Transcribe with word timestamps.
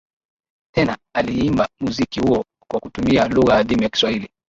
Tena 0.75 0.97
aliimba 1.13 1.69
muziki 1.79 2.19
huo 2.19 2.43
kwa 2.67 2.79
kutumia 2.79 3.27
lugha 3.27 3.55
adhimu 3.55 3.83
ya 3.83 3.89
kiswahili 3.89 4.29